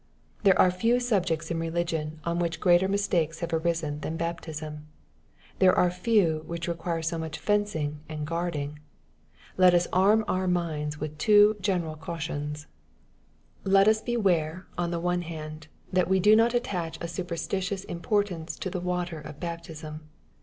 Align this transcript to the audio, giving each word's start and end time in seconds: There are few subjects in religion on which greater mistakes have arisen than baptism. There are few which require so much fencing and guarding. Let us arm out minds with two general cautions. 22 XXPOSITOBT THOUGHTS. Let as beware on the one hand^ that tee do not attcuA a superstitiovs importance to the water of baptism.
There 0.41 0.57
are 0.57 0.71
few 0.71 0.99
subjects 0.99 1.51
in 1.51 1.59
religion 1.59 2.21
on 2.23 2.39
which 2.39 2.59
greater 2.59 2.87
mistakes 2.87 3.41
have 3.41 3.53
arisen 3.53 3.99
than 3.99 4.17
baptism. 4.17 4.87
There 5.59 5.77
are 5.77 5.91
few 5.91 6.41
which 6.47 6.67
require 6.67 7.03
so 7.03 7.19
much 7.19 7.37
fencing 7.37 7.99
and 8.09 8.25
guarding. 8.25 8.79
Let 9.57 9.75
us 9.75 9.87
arm 9.93 10.25
out 10.27 10.49
minds 10.49 10.99
with 10.99 11.19
two 11.19 11.55
general 11.61 11.97
cautions. 11.97 12.65
22 12.65 12.65
XXPOSITOBT 12.65 13.63
THOUGHTS. 13.65 13.73
Let 13.75 13.87
as 13.87 14.01
beware 14.01 14.65
on 14.75 14.89
the 14.89 14.99
one 14.99 15.21
hand^ 15.21 15.67
that 15.93 16.09
tee 16.09 16.19
do 16.19 16.35
not 16.35 16.53
attcuA 16.53 16.97
a 16.99 17.05
superstitiovs 17.05 17.85
importance 17.85 18.57
to 18.57 18.71
the 18.71 18.81
water 18.81 19.21
of 19.21 19.39
baptism. 19.39 20.09